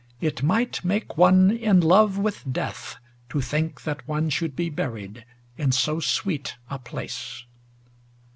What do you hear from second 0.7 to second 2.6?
make one in love with